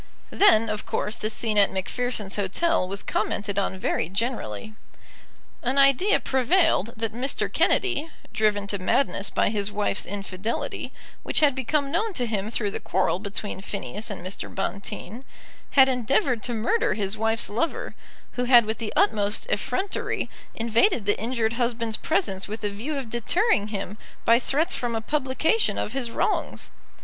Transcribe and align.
Then, 0.31 0.67
of 0.67 0.83
course, 0.83 1.15
the 1.15 1.29
scene 1.29 1.59
at 1.59 1.71
Macpherson's 1.71 2.35
Hotel 2.35 2.87
was 2.87 3.03
commented 3.03 3.59
on 3.59 3.77
very 3.77 4.09
generally. 4.09 4.73
An 5.61 5.77
idea 5.77 6.19
prevailed 6.19 6.93
that 6.97 7.13
Mr. 7.13 7.53
Kennedy, 7.53 8.09
driven 8.33 8.65
to 8.65 8.79
madness 8.79 9.29
by 9.29 9.49
his 9.49 9.71
wife's 9.71 10.07
infidelity, 10.07 10.91
which 11.21 11.41
had 11.41 11.53
become 11.53 11.91
known 11.91 12.13
to 12.13 12.25
him 12.25 12.49
through 12.49 12.71
the 12.71 12.79
quarrel 12.79 13.19
between 13.19 13.61
Phineas 13.61 14.09
and 14.09 14.25
Mr. 14.25 14.49
Bonteen, 14.49 15.23
had 15.77 15.87
endeavoured 15.87 16.41
to 16.41 16.55
murder 16.55 16.95
his 16.95 17.15
wife's 17.15 17.47
lover, 17.47 17.93
who 18.31 18.45
had 18.45 18.65
with 18.65 18.79
the 18.79 18.91
utmost 18.95 19.45
effrontery 19.51 20.31
invaded 20.55 21.05
the 21.05 21.19
injured 21.19 21.53
husband's 21.53 21.97
presence 21.97 22.47
with 22.47 22.63
a 22.63 22.71
view 22.71 22.97
of 22.97 23.11
deterring 23.11 23.67
him 23.67 23.99
by 24.25 24.39
threats 24.39 24.73
from 24.75 24.95
a 24.95 24.99
publication 24.99 25.77
of 25.77 25.93
his 25.93 26.09
wrongs. 26.09 26.71